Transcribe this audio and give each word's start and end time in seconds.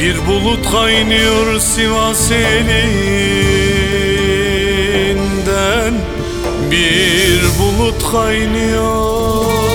Bir 0.00 0.26
bulut 0.26 0.70
kaynıyor 0.72 1.60
Sivas 1.60 2.30
elinden. 2.30 3.04
Bir 6.70 7.40
bulut 7.58 8.12
kaynıyor 8.12 9.69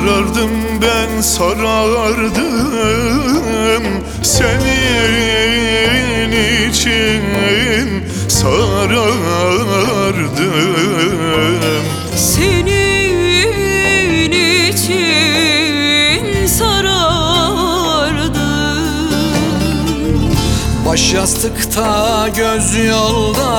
Sarardım 0.00 0.50
ben 0.82 1.20
sarardım 1.20 2.34
Senin 4.22 4.70
için 6.70 7.22
sarardım 8.28 9.14
Senin 12.16 12.80
için 14.70 16.46
sarardım 16.46 17.50
Baş 20.86 21.12
yastıkta 21.12 22.28
göz 22.36 22.76
yolda 22.76 23.50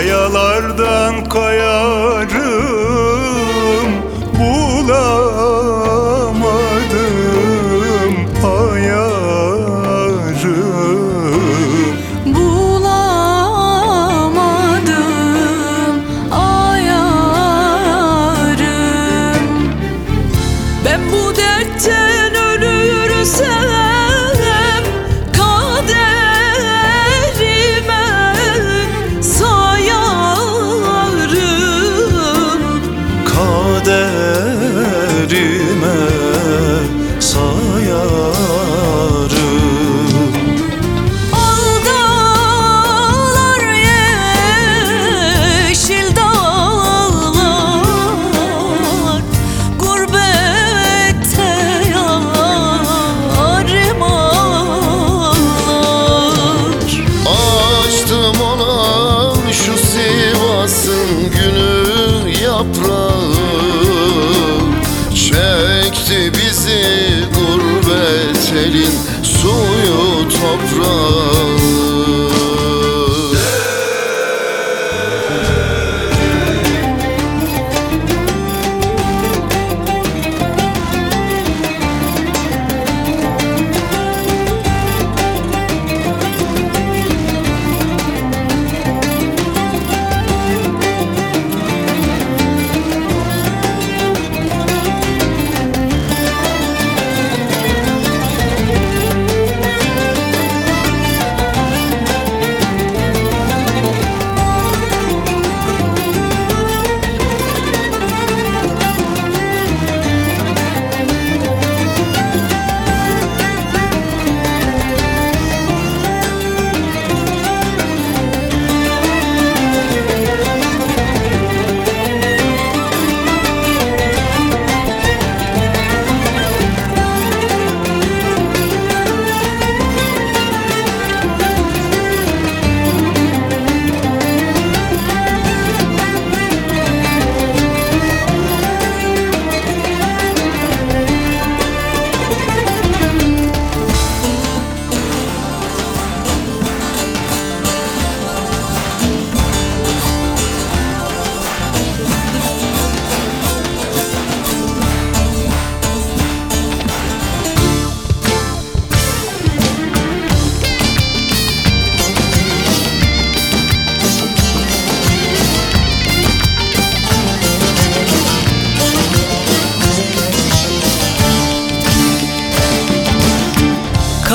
Kayalardan 0.00 1.28
kayarım 1.28 2.89
bizi 66.60 67.24
gurbet 67.34 68.52
elin 68.52 68.92
suyu 69.22 70.28
toprağı 70.28 71.59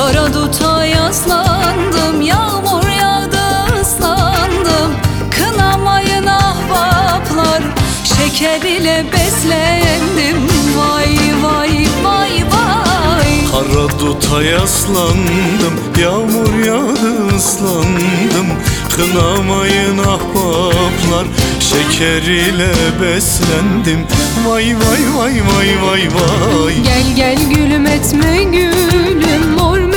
Kara 0.06 0.34
duta 0.34 0.86
yaslandım 0.86 2.22
Yağmur 2.22 2.88
yağdı 3.02 3.82
ıslandım. 3.82 4.92
Kınamayın 5.32 6.26
ahbaplar 6.26 7.62
Şeker 8.04 8.62
ile 8.62 9.06
beslendim. 9.14 10.38
Vay 10.78 11.18
vay 11.44 11.88
vay 12.04 12.44
vay. 12.52 13.52
Kara 13.52 14.00
duta 14.00 14.44
yaslandım 14.44 15.76
Yağmur 16.02 16.66
yağdı 16.66 17.36
ıslandım. 17.38 18.48
Kınamayın 18.96 19.98
ahbaplar 19.98 21.26
Şeker 21.60 22.22
ile 22.22 22.72
beslendim. 23.02 24.08
Vay 24.48 24.66
vay 24.66 25.18
vay 25.18 25.34
vay 25.34 25.68
vay 25.84 26.02
vay. 26.02 26.74
Gel 26.84 27.16
gel 27.16 27.38
gülüm 27.50 27.86
etme 27.86 28.44
gülüm 28.44 29.52
Mor 29.58 29.95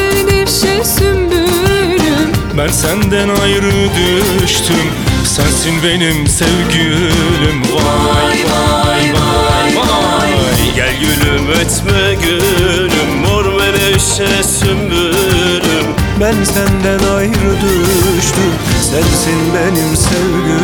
menevşe 0.65 0.85
sümbülüm 0.85 2.33
Ben 2.59 2.69
senden 2.69 3.29
ayrı 3.29 3.73
düştüm. 3.95 4.77
Sensin 5.25 5.83
benim 5.83 6.27
sevgilim. 6.27 7.63
Vay 7.75 8.45
vay 8.45 9.13
vay 9.15 9.77
vay. 9.77 10.75
Gel 10.77 10.95
gülüm 11.01 11.51
etme 11.51 12.15
gülüm. 12.23 13.17
Mor 13.27 13.45
menevşe 13.45 14.43
sümbülüm 14.43 15.87
Ben 16.21 16.45
senden 16.45 17.15
ayrı 17.17 17.57
düştüm. 17.63 18.53
Sensin 18.83 19.55
benim 19.55 19.97
sevgilim 19.97 20.58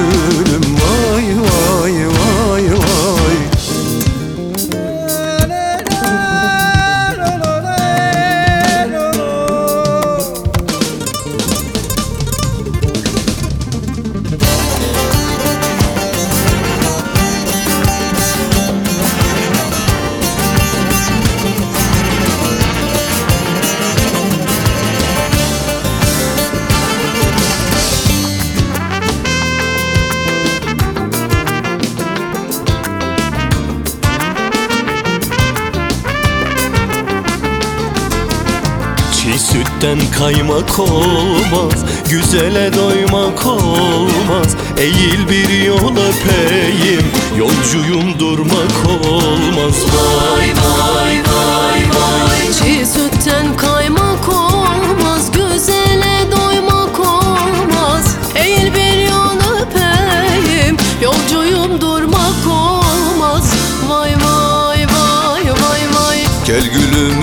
Çiğ 39.34 39.40
sütten 39.40 39.98
kaymak 40.18 40.78
olmaz 40.78 41.84
Güzele 42.10 42.72
doymak 42.74 43.46
olmaz. 43.46 44.56
Eğil 44.78 45.28
bir 45.28 45.64
yol 45.66 45.96
öpeyim 45.96 47.06
Yolcuyum 47.38 48.18
durmak 48.18 48.86
olmaz. 49.12 49.74
Vay 49.96 50.46
vay 50.46 51.14
vay 51.14 51.82
vay. 51.90 52.52
Çiğ 52.52 52.86
sütten 52.86 53.56
kaymak 53.56 54.03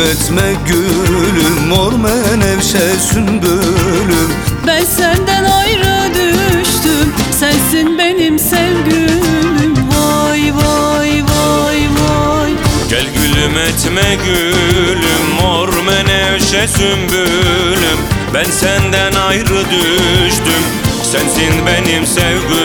etme 0.02 0.54
gülüm 0.68 1.68
Mor 1.68 1.94
menevşe 1.94 3.00
sümbülüm. 3.12 4.32
Ben 4.68 4.84
senden 4.84 5.44
ayrı 5.44 6.14
düştüm 6.14 7.14
Sensin 7.40 7.98
benim 7.98 8.40
sevgilim. 8.40 9.76
Vay 9.92 10.42
vay 10.54 11.10
vay 11.10 11.78
vay. 11.78 12.52
Gel 12.90 13.06
gülüm 13.16 13.58
etme 13.58 14.18
gülüm 14.26 15.36
Mor 15.42 15.70
menevşe 15.86 16.68
sümbülüm. 16.68 18.00
Ben 18.34 18.52
senden 18.52 19.14
ayrı 19.14 19.66
düştüm 19.72 20.64
Sensin 21.12 21.54
benim 21.66 22.08
sevgilim 22.08 22.61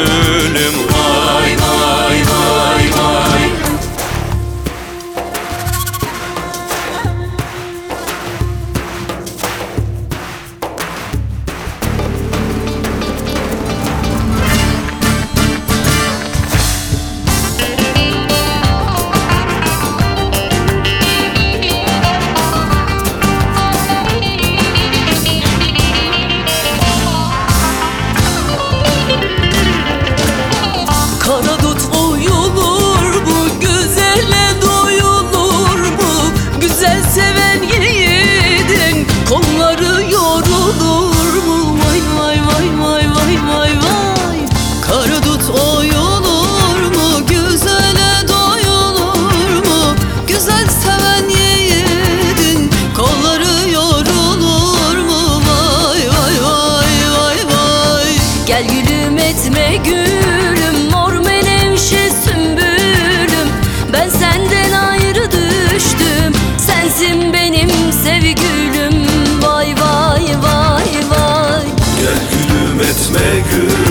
smell 72.96 73.42
good 73.50 73.85